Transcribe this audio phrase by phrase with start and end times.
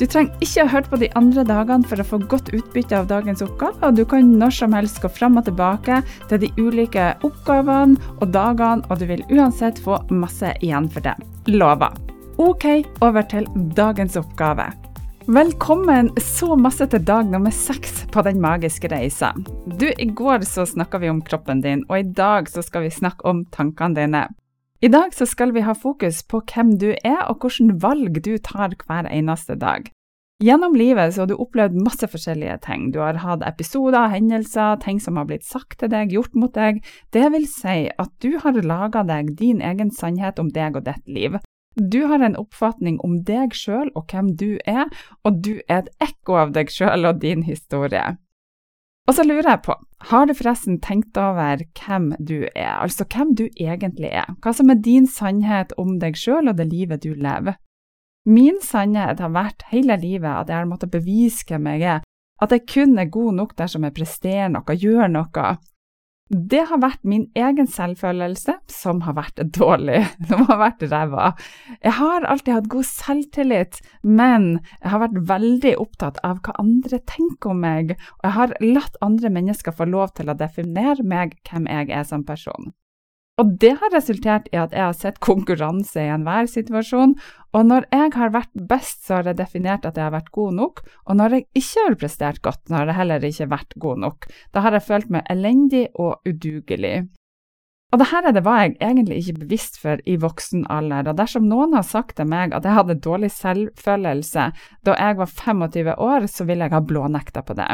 [0.00, 3.10] Du trenger ikke å høre på de andre dagene for å få godt utbytte av
[3.10, 7.10] dagens oppgave, og du kan når som helst gå fram og tilbake til de ulike
[7.26, 11.14] oppgavene og dagene, og du vil uansett få masse igjen for det.
[11.52, 11.92] Lover.
[12.40, 12.66] Ok,
[13.04, 14.70] over til dagens oppgave.
[15.30, 19.30] Velkommen så masse til dag nummer seks på Den magiske reisa.
[19.66, 22.90] Du, I går så snakka vi om kroppen din, og i dag så skal vi
[22.90, 24.24] snakke om tankene dine.
[24.82, 28.72] I dag skal vi ha fokus på hvem du er, og hvilke valg du tar
[28.80, 29.84] hver eneste dag.
[30.42, 32.88] Gjennom livet har du opplevd masse forskjellige ting.
[32.90, 36.82] Du har hatt episoder, hendelser, ting som har blitt sagt til deg, gjort mot deg.
[37.14, 41.06] Det vil si at du har laga deg din egen sannhet om deg og ditt
[41.06, 41.38] liv.
[41.78, 44.90] Du har en oppfatning om deg sjøl og hvem du er,
[45.22, 48.16] og du er et ekko av deg sjøl og din historie.
[49.08, 49.74] Og så lurer jeg på,
[50.12, 54.70] har du forresten tenkt over hvem du er, altså hvem du egentlig er, hva som
[54.70, 57.58] er din sannhet om deg sjøl og det livet du lever?
[58.30, 62.04] Min sannhet har vært hele livet at jeg har måttet bevise hvem jeg er,
[62.42, 65.46] at jeg kun er god nok dersom jeg presterer noe, gjør noe,
[66.32, 71.32] det har vært min egen selvfølelse som har vært dårlig, som har vært ræva.
[71.82, 74.48] Jeg har alltid hatt god selvtillit, men
[74.80, 79.00] jeg har vært veldig opptatt av hva andre tenker om meg, og jeg har latt
[79.04, 82.72] andre mennesker få lov til å definere meg hvem jeg er som person.
[83.40, 87.14] Og det har resultert i at jeg har sett konkurranse i enhver situasjon,
[87.56, 90.58] og når jeg har vært best, så har jeg definert at jeg har vært god
[90.58, 94.04] nok, og når jeg ikke har prestert godt, så har jeg heller ikke vært god
[94.04, 94.28] nok.
[94.52, 97.08] Da har jeg følt meg elendig og udugelig.
[97.92, 101.18] Og det her er det var jeg egentlig ikke bevisst for i voksen alder, og
[101.18, 104.46] dersom noen har sagt til meg at jeg hadde dårlig selvfølelse
[104.84, 107.68] da jeg var 25 år, så ville jeg ha blånekta på det.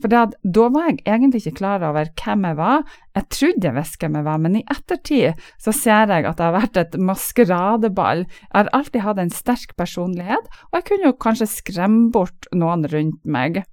[0.00, 2.82] For da var jeg egentlig ikke klar over hvem jeg var.
[3.16, 6.46] Jeg trodde jeg visste hvem jeg var, men i ettertid så ser jeg at det
[6.46, 8.26] har vært et maskeradeball.
[8.26, 12.86] Jeg har alltid hatt en sterk personlighet, og jeg kunne jo kanskje skremme bort noen
[12.92, 13.64] rundt meg.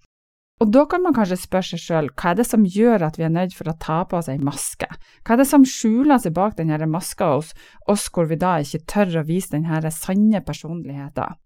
[0.64, 3.26] Og da kan man kanskje spørre seg sjøl hva er det som gjør at vi
[3.28, 4.88] er nødt for å ta på oss ei maske?
[5.26, 7.52] Hva er det som skjuler seg bak denne maska hos
[7.92, 11.43] oss, hvor vi da ikke tør å vise denne sanne personligheten?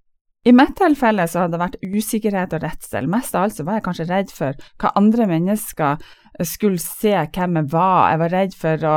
[0.47, 3.07] I mitt tilfelle så hadde det vært usikkerhet og redsel.
[3.11, 6.05] Mest av alt så var jeg kanskje redd for hva andre mennesker
[6.47, 8.13] skulle se hvem jeg var.
[8.13, 8.93] Jeg var redd for å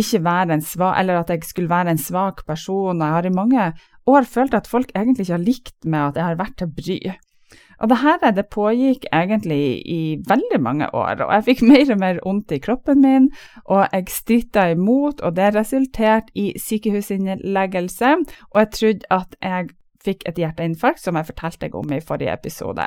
[0.00, 3.00] ikke være en svak, eller at jeg skulle være en svak person.
[3.00, 3.70] Jeg har i mange
[4.10, 7.00] år følt at folk egentlig ikke har likt meg, at jeg har vært til bry.
[7.80, 12.00] Og det her det pågikk egentlig i veldig mange år, og jeg fikk mer og
[12.02, 13.32] mer vondt i kroppen min,
[13.64, 18.16] og jeg stritta imot, og det resulterte i sykehusinnleggelse,
[18.52, 19.70] og jeg trodde at jeg
[20.04, 22.86] fikk et hjerteinfarkt, som jeg fortalte deg om i forrige episode.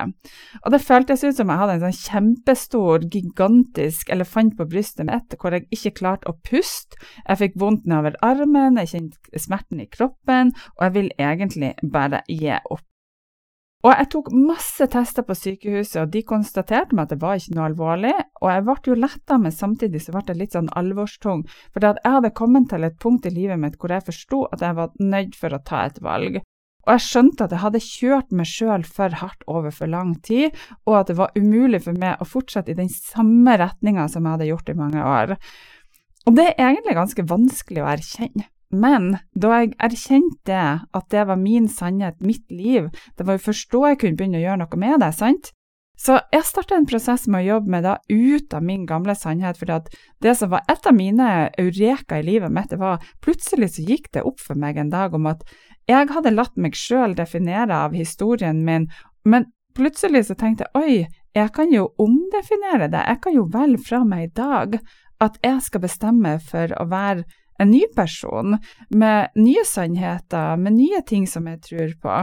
[0.63, 5.37] Og det føltes ut som jeg hadde en sånn kjempestor, gigantisk elefant på brystet mitt,
[5.39, 6.97] hvor jeg ikke klarte å puste.
[7.27, 12.23] Jeg fikk vondt nedover armen, jeg kjente smerten i kroppen, og jeg vil egentlig bare
[12.29, 12.87] gi opp.
[13.83, 17.55] Og jeg tok masse tester på sykehuset, og de konstaterte meg at det var ikke
[17.57, 18.13] noe alvorlig.
[18.39, 21.43] Og jeg ble jo letta, men samtidig så ble jeg litt sånn alvorstung.
[21.75, 24.79] For jeg hadde kommet til et punkt i livet mitt hvor jeg forsto at jeg
[24.79, 26.39] var nødt for å ta et valg.
[26.83, 30.55] Og jeg skjønte at jeg hadde kjørt meg sjøl for hardt over for lang tid,
[30.83, 34.35] og at det var umulig for meg å fortsette i den samme retninga som jeg
[34.35, 35.37] hadde gjort i mange år.
[36.27, 38.49] Og det er egentlig ganske vanskelig å erkjenne.
[38.73, 43.69] Men da jeg erkjente at det var min sannhet, mitt liv, det var jo først
[43.69, 45.51] da jeg kunne begynne å gjøre noe med det, sant?
[46.03, 49.59] Så jeg starta en prosess med å jobbe med det ut av min gamle sannhet,
[49.59, 49.69] for
[50.25, 51.27] det som var et av mine
[51.61, 55.13] eureka i livet mitt, det var plutselig så gikk det opp for meg en dag
[55.13, 55.45] om at
[55.89, 58.87] jeg hadde latt meg sjøl definere av historien min,
[59.25, 60.95] men plutselig så tenkte jeg oi,
[61.33, 64.77] jeg kan jo omdefinere det, jeg kan jo velge fra meg i dag
[65.23, 67.23] at jeg skal bestemme for å være
[67.61, 68.57] en ny person,
[68.89, 72.15] med nye sannheter, med nye ting som jeg tror på.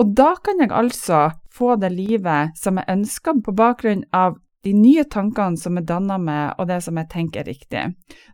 [0.00, 4.72] Og da kan jeg altså få det livet som jeg ønsker, på bakgrunn av de
[4.76, 7.84] nye tankene som er danna meg, og det som jeg tenker er riktig.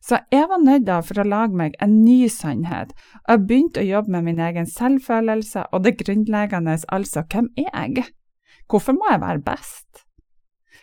[0.04, 2.92] Så jeg var nødt for å lage meg en ny sannhet.
[3.28, 8.10] Jeg begynte å jobbe med min egen selvfølelse og det grunnleggende, altså hvem er jeg?
[8.68, 10.04] Hvorfor må jeg være best?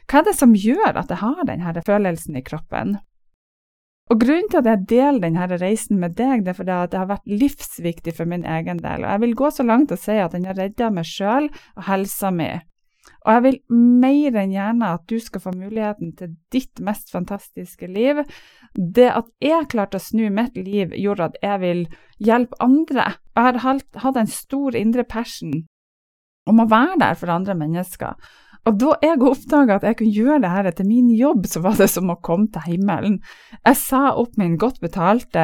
[0.10, 2.98] Hva er det som gjør at jeg har denne følelsen i kroppen?
[4.14, 7.00] Og Grunnen til at jeg deler denne reisen med deg, det er fordi at det
[7.02, 9.02] har vært livsviktig for min egen del.
[9.02, 11.88] Og Jeg vil gå så langt og si at den har redda meg sjøl og
[11.88, 12.52] helsa mi.
[13.26, 17.90] Og jeg vil mer enn gjerne at du skal få muligheten til ditt mest fantastiske
[17.90, 18.22] liv.
[18.76, 21.86] Det at jeg klarte å snu mitt liv, gjorde at jeg vil
[22.22, 23.12] hjelpe andre.
[23.36, 25.66] Jeg har hatt en stor indre passion
[26.46, 28.14] om å være der for andre mennesker.
[28.66, 31.78] Og da jeg oppdaga at jeg kunne gjøre det her etter min jobb, så var
[31.78, 33.20] det som å komme til himmelen.
[33.60, 35.44] Jeg sa opp min godt betalte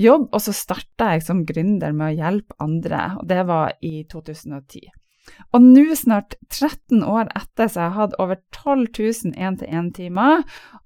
[0.00, 3.98] jobb, og så starta jeg som gründer med å hjelpe andre, og det var i
[4.08, 4.88] 2010.
[5.54, 10.44] Og nå, snart 13 år etter, så har jeg hatt over 12 000 én-til-én-timer,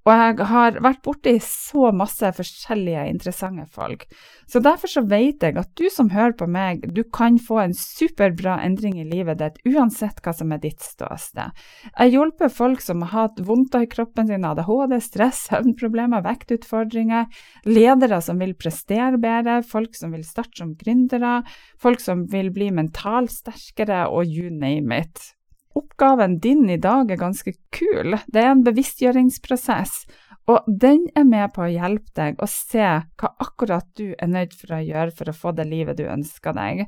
[0.09, 4.07] og jeg har vært borti så masse forskjellige interessante folk.
[4.49, 7.75] Så derfor så vet jeg at du som hører på meg, du kan få en
[7.77, 11.53] superbra endring i livet ditt, uansett hva som er ditt ståsted.
[11.91, 17.29] Jeg hjelper folk som har hatt vondt i kroppen sin, ADHD, stress, søvnproblemer, vektutfordringer,
[17.69, 21.41] ledere som vil prestere bedre, folk som vil starte som gründere,
[21.81, 25.35] folk som vil bli mentalt sterkere og you name it.
[25.75, 28.17] Oppgaven din i dag er ganske kul.
[28.27, 30.05] Det er en bevisstgjøringsprosess,
[30.51, 34.57] og den er med på å hjelpe deg å se hva akkurat du er nødt
[34.59, 36.87] for å gjøre for å få det livet du ønsker deg.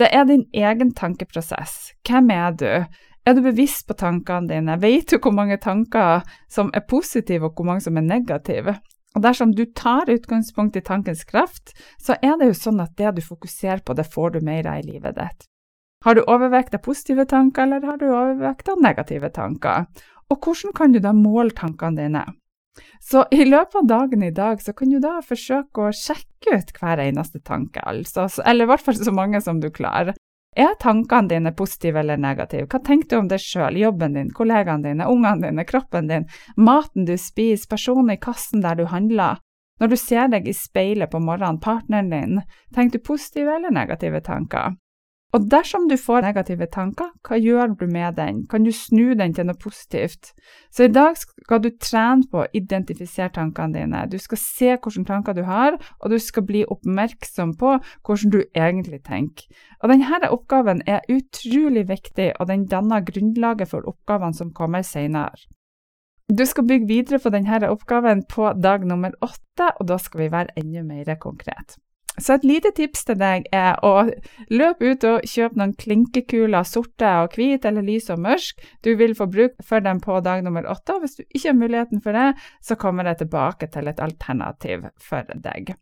[0.00, 1.92] Det er din egen tankeprosess.
[2.08, 2.70] Hvem er du?
[3.22, 4.78] Er du bevisst på tankene dine?
[4.80, 8.78] Vet du hvor mange tanker som er positive, og hvor mange som er negative?
[9.12, 13.18] Og dersom du tar utgangspunkt i tankens kraft, så er det jo sånn at det
[13.18, 15.51] du fokuserer på, det får du mer av i livet ditt.
[16.04, 19.86] Har du overvekt av positive tanker, eller har du overvekt av negative tanker?
[20.30, 22.24] Og hvordan kan du da måle tankene dine?
[23.00, 26.72] Så i løpet av dagen i dag så kan du da forsøke å sjekke ut
[26.80, 30.16] hver eneste tanke, altså, eller i hvert fall så mange som du klarer.
[30.56, 32.66] Er tankene dine positive eller negative?
[32.68, 36.26] Hva tenker du om deg sjøl, jobben din, kollegaene dine, ungene dine, kroppen din,
[36.56, 39.40] maten du spiser, personen i kassen der du handler?
[39.80, 42.42] Når du ser deg i speilet på morgenen, partneren din,
[42.74, 44.76] tenker du positive eller negative tanker?
[45.32, 48.42] Og dersom du får negative tanker, hva gjør du med den?
[48.52, 50.34] Kan du snu den til noe positivt?
[50.68, 54.02] Så i dag skal du trene på å identifisere tankene dine.
[54.12, 58.42] Du skal se hvilke tanker du har, og du skal bli oppmerksom på hvordan du
[58.52, 59.48] egentlig tenker.
[59.80, 65.48] Og denne oppgaven er utrolig viktig, og den danner grunnlaget for oppgavene som kommer senere.
[66.28, 70.30] Du skal bygge videre på denne oppgaven på dag nummer åtte, og da skal vi
[70.36, 71.80] være enda mer konkret.
[72.20, 74.04] Så et lite tips til deg er å
[74.52, 78.66] løpe ut og kjøpe noen klinkekuler, sorte og hvite eller lyse og mørke.
[78.84, 81.56] Du vil få bruk for dem på dag nummer åtte, og hvis du ikke har
[81.56, 82.28] muligheten for det,
[82.60, 85.72] så kommer jeg tilbake til et alternativ for deg.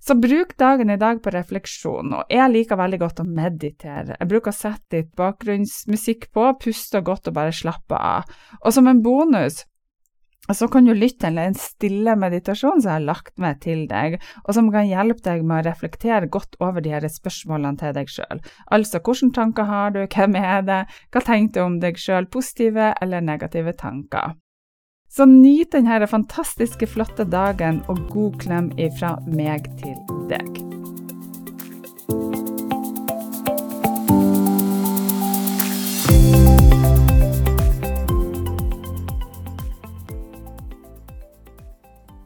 [0.00, 4.14] Så bruk dagen i dag på refleksjon, og jeg liker veldig godt å meditere.
[4.14, 8.30] Jeg bruker å sette litt bakgrunnsmusikk på, puste godt og bare slappe av.
[8.62, 9.64] Og som en bonus
[10.48, 13.84] og så kan du lytte til en stille meditasjon som jeg har lagt med til
[13.90, 14.16] deg,
[14.46, 18.12] og som kan hjelpe deg med å reflektere godt over de her spørsmålene til deg
[18.12, 18.42] sjøl.
[18.72, 22.94] Altså, hvilke tanker har du, hvem er det, hva tenker du om deg sjøl, positive
[23.02, 24.38] eller negative tanker?
[25.08, 29.96] Så nyt denne fantastiske, flotte dagen, og god klem ifra meg til
[30.32, 30.77] deg.